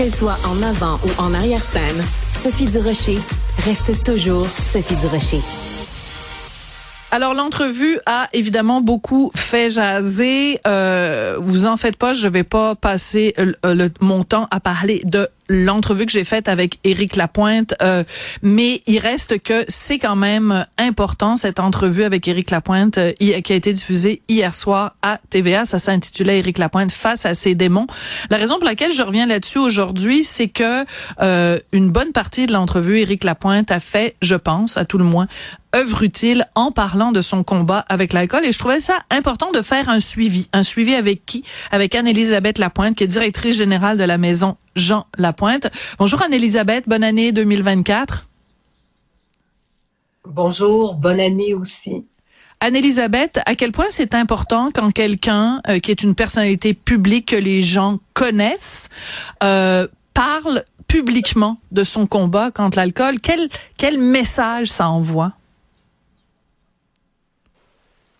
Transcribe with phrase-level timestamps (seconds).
[0.00, 2.02] Qu'elle soit en avant ou en arrière-scène,
[2.32, 3.18] Sophie Durocher
[3.66, 5.42] reste toujours Sophie Durocher.
[7.10, 10.58] Alors l'entrevue a évidemment beaucoup fait jaser.
[10.66, 15.28] Euh, vous en faites pas, je vais pas passer le, mon temps à parler de
[15.50, 18.04] l'entrevue que j'ai faite avec Éric Lapointe, euh,
[18.40, 23.52] mais il reste que c'est quand même important cette entrevue avec Éric Lapointe euh, qui
[23.52, 25.64] a été diffusée hier soir à TVA.
[25.64, 27.88] Ça s'intitulait Éric Lapointe face à ses démons.
[28.30, 30.84] La raison pour laquelle je reviens là-dessus aujourd'hui, c'est que
[31.20, 35.04] euh, une bonne partie de l'entrevue, Éric Lapointe a fait, je pense, à tout le
[35.04, 35.26] moins,
[35.74, 39.62] œuvre utile en parlant de son combat avec l'alcool et je trouvais ça important de
[39.62, 40.48] faire un suivi.
[40.52, 41.44] Un suivi avec qui?
[41.70, 45.68] Avec Anne-Élisabeth Lapointe, qui est directrice générale de la Maison Jean Lapointe.
[45.98, 48.26] Bonjour Anne-Élisabeth, bonne année 2024.
[50.26, 52.04] Bonjour, bonne année aussi.
[52.60, 57.36] Anne-Élisabeth, à quel point c'est important quand quelqu'un euh, qui est une personnalité publique que
[57.36, 58.90] les gens connaissent
[59.42, 63.20] euh, parle publiquement de son combat contre l'alcool?
[63.22, 65.32] Quel, quel message ça envoie?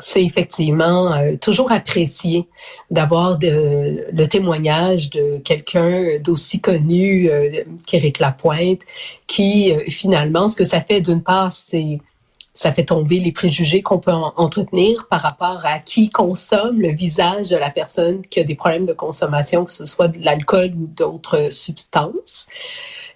[0.00, 2.46] C'est effectivement euh, toujours apprécié
[2.90, 8.82] d'avoir le témoignage de quelqu'un d'aussi connu euh, qu'Éric Lapointe,
[9.26, 11.98] qui euh, finalement, ce que ça fait d'une part, c'est
[12.54, 17.50] ça fait tomber les préjugés qu'on peut entretenir par rapport à qui consomme le visage
[17.50, 20.88] de la personne qui a des problèmes de consommation, que ce soit de l'alcool ou
[20.88, 22.48] d'autres substances.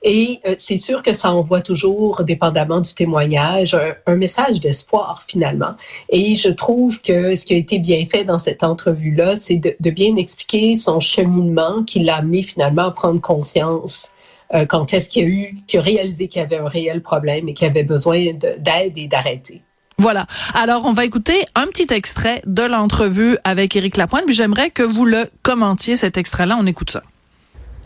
[0.03, 5.75] Et euh, c'est sûr que ça envoie toujours, dépendamment du témoignage, un, message d'espoir finalement.
[6.09, 9.77] Et je trouve que ce qui a été bien fait dans cette entrevue-là, c'est de,
[9.79, 14.11] de, bien expliquer son cheminement qui l'a amené finalement à prendre conscience
[14.55, 17.49] euh, quand est-ce qu'il a eu, qu'il a réalisé qu'il y avait un réel problème
[17.49, 19.63] et qu'il avait besoin d'aide et d'arrêter.
[19.99, 20.27] Voilà.
[20.55, 24.83] Alors, on va écouter un petit extrait de l'entrevue avec Éric Lapointe, puis j'aimerais que
[24.83, 26.57] vous le commentiez, cet extrait-là.
[26.59, 27.03] On écoute ça.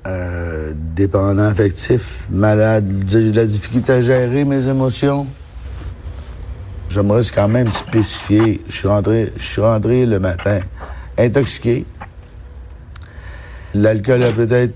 [0.06, 5.26] Euh, dépendant affectif, malade, j'ai de la difficulté à gérer mes émotions.
[6.88, 8.60] J'aimerais quand même spécifier.
[8.69, 10.60] Je suis rentré, rentré le matin
[11.19, 11.84] intoxiqué.
[13.75, 14.75] L'alcool a peut-être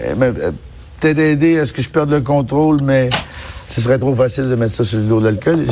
[0.00, 0.50] euh, euh,
[0.98, 3.10] peut-être aidé à ce que je perde le contrôle, mais
[3.68, 5.66] ce serait trop facile de mettre ça sur le dos de l'alcool.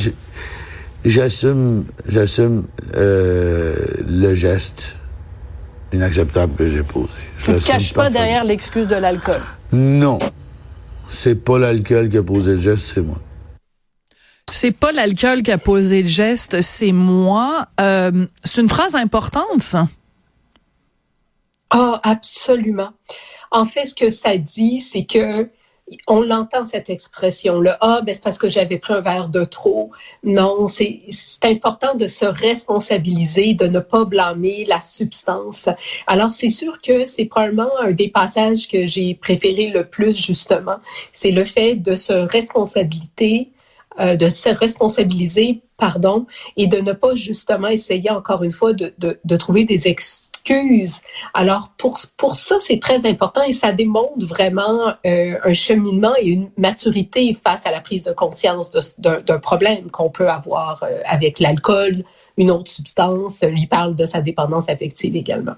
[1.04, 4.96] J'assume, j'assume le geste
[5.92, 7.12] inacceptable que j'ai posé.
[7.36, 9.42] Je tu ne caches pas derrière l'excuse de l'alcool.
[9.72, 10.18] Non.
[11.08, 13.18] C'est pas l'alcool qui a posé le geste, c'est moi.
[14.50, 17.66] C'est pas l'alcool qui a posé le geste, c'est moi.
[17.80, 19.86] Euh, c'est une phrase importante, ça.
[21.74, 22.90] Oh, absolument.
[23.50, 25.48] En fait, ce que ça dit, c'est que
[26.06, 27.78] on l'entend cette expression-là.
[27.80, 29.90] Ah, ben c'est parce que j'avais pris un verre de trop.
[30.24, 31.00] Non, c'est
[31.42, 35.68] important de se responsabiliser, de ne pas blâmer la substance.
[36.06, 40.76] Alors, c'est sûr que c'est probablement un des passages que j'ai préféré le plus, justement.
[41.12, 43.50] C'est le fait de se responsabiliser,
[44.00, 46.26] euh, de se responsabiliser, pardon,
[46.56, 50.31] et de ne pas justement essayer, encore une fois, de, de trouver des excuses
[51.34, 56.28] alors, pour, pour ça, c'est très important et ça démontre vraiment euh, un cheminement et
[56.28, 61.38] une maturité face à la prise de conscience d'un problème qu'on peut avoir euh, avec
[61.38, 62.04] l'alcool,
[62.36, 63.42] une autre substance.
[63.42, 65.54] Lui parle de sa dépendance affective également.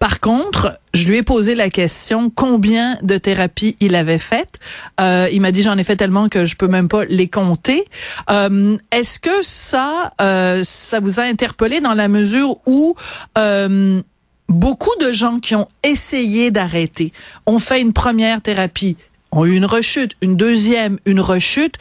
[0.00, 4.58] Par contre, je lui ai posé la question combien de thérapies il avait faites?
[4.98, 7.84] Euh, il m'a dit j'en ai fait tellement que je peux même pas les compter.
[8.30, 12.96] Euh, Est-ce que ça, euh, ça vous a interpellé dans la mesure où
[13.36, 14.00] euh,
[14.48, 17.12] beaucoup de gens qui ont essayé d'arrêter
[17.44, 18.96] ont fait une première thérapie,
[19.32, 21.74] ont eu une rechute, une deuxième, une rechute.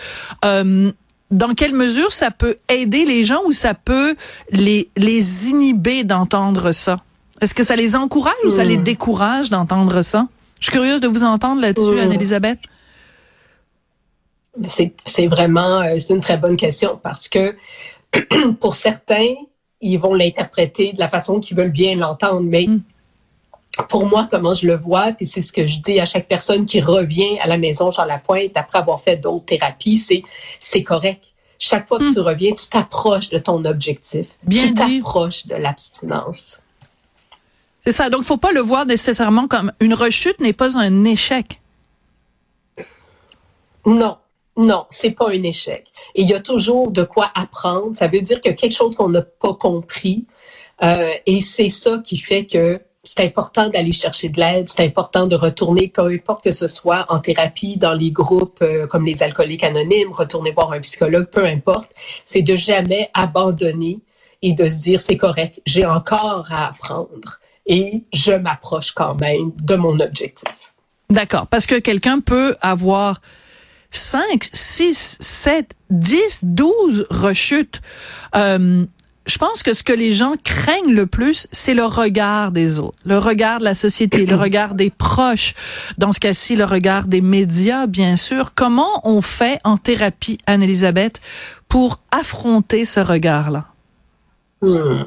[0.43, 0.91] Euh,
[1.31, 4.15] dans quelle mesure ça peut aider les gens ou ça peut
[4.51, 6.99] les, les inhiber d'entendre ça?
[7.41, 8.83] Est-ce que ça les encourage ou ça les hmm.
[8.83, 10.27] décourage d'entendre ça?
[10.59, 11.99] Je suis curieuse de vous entendre là-dessus, hmm.
[11.99, 12.59] Anne-Elisabeth.
[14.65, 17.55] C'est vraiment euh, c'est une très bonne question parce que
[18.59, 19.35] pour certains,
[19.79, 22.81] ils vont l'interpréter de la façon qu'ils veulent bien l'entendre, mais hmm.
[23.87, 26.65] pour moi, comment je le vois, puis c'est ce que je dis à chaque personne
[26.65, 30.23] qui revient à la maison Jean Lapointe après avoir fait d'autres thérapies, c'est
[30.59, 31.23] c'est correct.
[31.61, 34.27] Chaque fois que tu reviens, tu t'approches de ton objectif.
[34.43, 36.59] Bien tu t'approches de l'abstinence.
[37.81, 38.09] C'est ça.
[38.09, 41.59] Donc, faut pas le voir nécessairement comme une rechute n'est pas un échec.
[43.85, 44.17] Non.
[44.57, 45.87] Non, c'est pas un échec.
[46.15, 47.95] il y a toujours de quoi apprendre.
[47.95, 50.25] Ça veut dire qu'il y a quelque chose qu'on n'a pas compris.
[50.83, 55.25] Euh, et c'est ça qui fait que c'est important d'aller chercher de l'aide, c'est important
[55.25, 59.23] de retourner, peu importe que ce soit en thérapie, dans les groupes euh, comme les
[59.23, 61.91] alcooliques anonymes, retourner voir un psychologue, peu importe.
[62.25, 63.99] C'est de jamais abandonner
[64.41, 67.39] et de se dire c'est correct, j'ai encore à apprendre
[67.69, 70.49] et je m'approche quand même de mon objectif.
[71.09, 73.21] D'accord, parce que quelqu'un peut avoir
[73.91, 77.81] 5, 6, 7, 10, 12 rechutes.
[78.35, 78.85] Euh,
[79.25, 82.97] je pense que ce que les gens craignent le plus, c'est le regard des autres,
[83.05, 85.53] le regard de la société, le regard des proches,
[85.99, 88.53] dans ce cas-ci, le regard des médias, bien sûr.
[88.55, 91.21] Comment on fait en thérapie, Anne-Elisabeth,
[91.67, 93.65] pour affronter ce regard-là?
[94.61, 95.03] Hmm.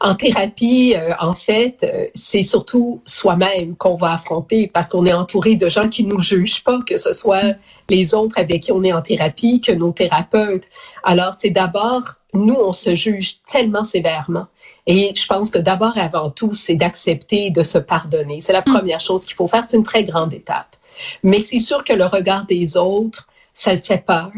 [0.00, 5.12] En thérapie, euh, en fait, euh, c'est surtout soi-même qu'on va affronter parce qu'on est
[5.12, 7.54] entouré de gens qui nous jugent pas, que ce soit
[7.88, 10.68] les autres avec qui on est en thérapie, que nos thérapeutes.
[11.02, 12.02] Alors, c'est d'abord,
[12.34, 14.46] nous, on se juge tellement sévèrement.
[14.86, 18.40] Et je pense que d'abord, avant tout, c'est d'accepter de se pardonner.
[18.40, 18.72] C'est la mm.
[18.72, 19.64] première chose qu'il faut faire.
[19.64, 20.76] C'est une très grande étape.
[21.22, 24.30] Mais c'est sûr que le regard des autres, ça fait peur.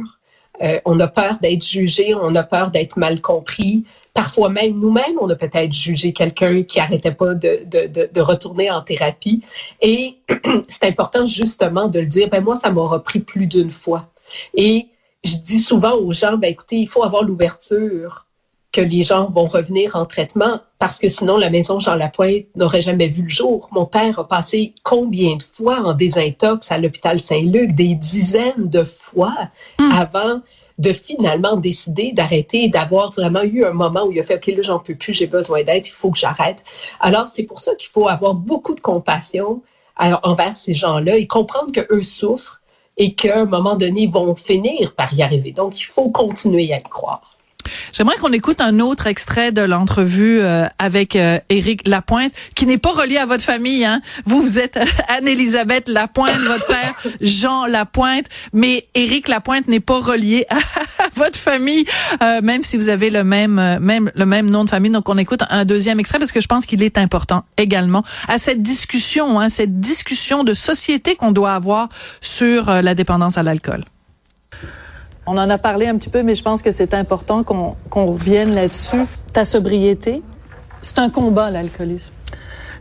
[0.62, 3.84] Euh, on a peur d'être jugé, on a peur d'être mal compris.
[4.18, 8.68] Parfois même nous-mêmes, on a peut-être jugé quelqu'un qui arrêtait pas de, de, de, retourner
[8.68, 9.44] en thérapie.
[9.80, 10.16] Et
[10.68, 14.10] c'est important justement de le dire, ben moi, ça m'aura pris plus d'une fois.
[14.54, 14.88] Et
[15.22, 18.26] je dis souvent aux gens, ben écoutez, il faut avoir l'ouverture
[18.72, 22.82] que les gens vont revenir en traitement parce que sinon la maison Jean Lapointe n'aurait
[22.82, 23.68] jamais vu le jour.
[23.70, 28.82] Mon père a passé combien de fois en désintox à l'hôpital Saint-Luc, des dizaines de
[28.82, 29.48] fois
[29.78, 29.92] hmm.
[29.92, 30.40] avant
[30.78, 34.62] de finalement décider d'arrêter, d'avoir vraiment eu un moment où il a fait, OK, là,
[34.62, 36.62] j'en peux plus, j'ai besoin d'aide, il faut que j'arrête.
[37.00, 39.62] Alors, c'est pour ça qu'il faut avoir beaucoup de compassion
[39.96, 42.60] envers ces gens-là et comprendre qu'eux souffrent
[42.96, 45.52] et qu'à un moment donné, ils vont finir par y arriver.
[45.52, 47.37] Donc, il faut continuer à y croire.
[47.92, 52.78] J'aimerais qu'on écoute un autre extrait de l'entrevue euh, avec euh, Éric Lapointe, qui n'est
[52.78, 53.84] pas relié à votre famille.
[53.84, 54.00] Hein?
[54.24, 54.78] Vous, vous êtes
[55.08, 60.58] Anne-Élisabeth Lapointe, votre père Jean Lapointe, mais Éric Lapointe n'est pas relié à,
[61.14, 61.84] votre famille,
[62.22, 64.92] euh, même si vous avez le même, euh, même, le même nom de famille.
[64.92, 68.38] Donc, on écoute un deuxième extrait parce que je pense qu'il est important également à
[68.38, 71.88] cette discussion, hein, cette discussion de société qu'on doit avoir
[72.20, 73.84] sur la dépendance à l'alcool.
[75.30, 78.54] On en a parlé un petit peu, mais je pense que c'est important qu'on revienne
[78.54, 79.04] là-dessus.
[79.34, 80.22] Ta sobriété,
[80.80, 82.14] c'est un combat, l'alcoolisme.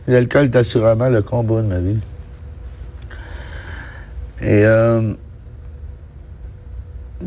[0.06, 1.98] L'alcool est assurément le combat de ma vie.
[4.40, 5.12] Et, euh,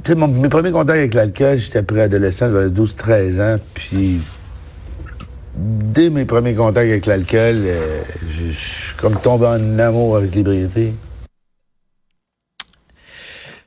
[0.04, 4.22] tu sais, mes premiers contacts avec l'alcool, j'étais préadolescent, j'avais 12-13 ans, puis
[5.56, 10.96] dès mes premiers contacts avec l'alcool, euh, je suis comme tombé en amour avec l'ébriété.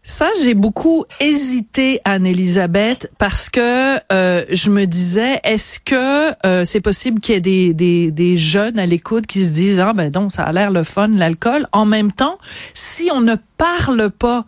[0.07, 6.83] Ça, j'ai beaucoup hésité, Anne-Elisabeth, parce que euh, je me disais, est-ce que euh, c'est
[6.83, 10.11] possible qu'il y ait des, des, des jeunes à l'écoute qui se disent, ah ben
[10.11, 11.67] donc ça a l'air le fun, l'alcool.
[11.73, 12.37] En même temps,
[12.75, 14.45] si on ne parle pas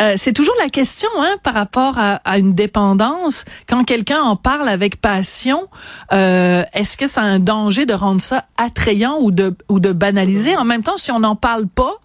[0.00, 3.44] euh, c'est toujours la question hein, par rapport à, à une dépendance.
[3.68, 5.66] Quand quelqu'un en parle avec passion,
[6.12, 10.56] euh, est-ce que c'est un danger de rendre ça attrayant ou de, ou de banaliser?
[10.56, 11.96] En même temps, si on n'en parle pas,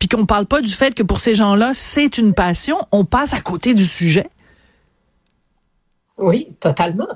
[0.00, 3.34] puis qu'on parle pas du fait que pour ces gens-là, c'est une passion, on passe
[3.34, 4.28] à côté du sujet?
[6.18, 7.06] Oui, totalement.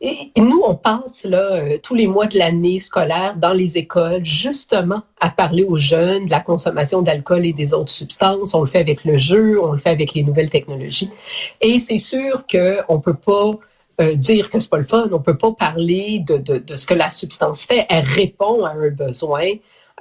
[0.00, 4.24] Et nous, on passe là, euh, tous les mois de l'année scolaire dans les écoles
[4.24, 8.54] justement à parler aux jeunes de la consommation d'alcool et des autres substances.
[8.54, 11.10] On le fait avec le jeu, on le fait avec les nouvelles technologies.
[11.60, 13.52] Et c'est sûr qu'on ne peut pas
[14.00, 16.86] euh, dire que c'est pas le fun, on peut pas parler de, de, de, ce
[16.86, 17.86] que la substance fait.
[17.88, 19.44] Elle répond à un besoin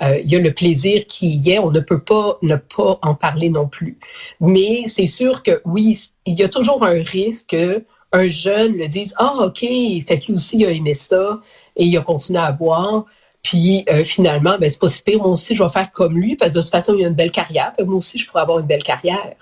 [0.02, 3.00] euh, il y a le plaisir qui y est, on ne peut pas ne pas
[3.02, 4.00] en parler non plus.
[4.40, 8.88] Mais c'est sûr que oui, il y a toujours un risque que un jeune le
[8.88, 11.42] dise ah ok, fait que lui aussi il a aimé ça
[11.76, 13.06] et il a continué à boire.
[13.44, 15.20] Puis euh, finalement, ben c'est pas si pire.
[15.20, 17.16] Moi aussi, je vais faire comme lui parce que de toute façon, il a une
[17.16, 17.74] belle carrière.
[17.86, 19.36] moi aussi, je pourrais avoir une belle carrière.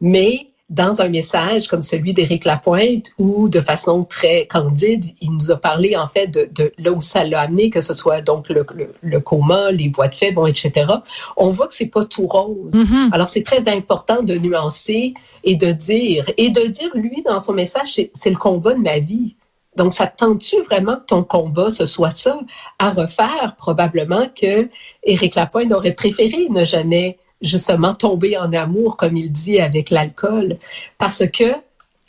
[0.00, 5.52] Mais dans un message comme celui d'Éric Lapointe, où de façon très candide, il nous
[5.52, 8.48] a parlé en fait de, de là où ça l'a amené, que ce soit donc
[8.48, 8.66] le,
[9.00, 10.92] le, coma, les voies de fait, bon, etc.
[11.36, 12.74] On voit que c'est pas tout rose.
[12.74, 13.12] Mm-hmm.
[13.12, 17.52] Alors c'est très important de nuancer et de dire et de dire lui dans son
[17.52, 19.36] message, c'est le combat de ma vie.
[19.76, 22.40] Donc, ça tente-tu vraiment que ton combat, ce soit ça,
[22.78, 23.54] à refaire?
[23.58, 24.68] Probablement que
[25.02, 30.58] Éric Lapointe aurait préféré ne jamais justement tomber en amour, comme il dit, avec l'alcool.
[30.98, 31.54] Parce que,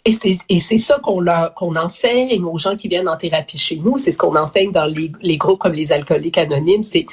[0.05, 4.13] et c'est ça qu'on qu'on enseigne aux gens qui viennent en thérapie chez nous, c'est
[4.13, 7.05] ce qu'on enseigne dans les, les groupes comme les alcooliques anonymes, c'est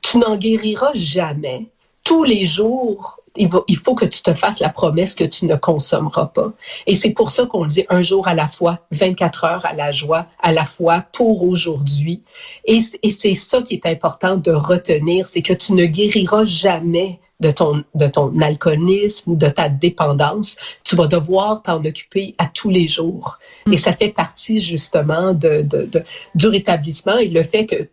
[0.00, 1.66] tu n'en guériras jamais.
[2.02, 5.54] Tous les jours, il, il, faut que tu te fasses la promesse que tu ne
[5.54, 6.52] consommeras pas.
[6.86, 9.92] Et c'est pour ça qu'on dit un jour à la fois, 24 heures à la
[9.92, 12.22] joie, à la fois pour aujourd'hui.
[12.64, 17.20] Et, et c'est ça qui est important de retenir, c'est que tu ne guériras jamais
[17.42, 22.70] de ton, de ton alcoolisme, de ta dépendance, tu vas devoir t'en occuper à tous
[22.70, 23.38] les jours.
[23.66, 23.76] Et mm.
[23.76, 26.02] ça fait partie justement de, de, de,
[26.34, 27.88] du rétablissement et le fait que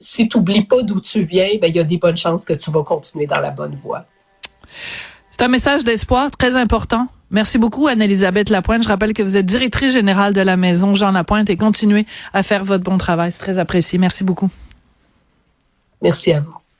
[0.00, 2.52] si tu n'oublies pas d'où tu viens, ben, il y a des bonnes chances que
[2.52, 4.04] tu vas continuer dans la bonne voie.
[5.30, 7.06] C'est un message d'espoir très important.
[7.30, 8.82] Merci beaucoup, Anne-Elisabeth Lapointe.
[8.82, 12.42] Je rappelle que vous êtes directrice générale de la maison Jean Lapointe et continuez à
[12.42, 13.32] faire votre bon travail.
[13.32, 13.98] C'est très apprécié.
[13.98, 14.50] Merci beaucoup.
[16.02, 16.61] Merci à vous.